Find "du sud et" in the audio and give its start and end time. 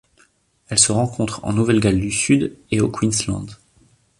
1.99-2.81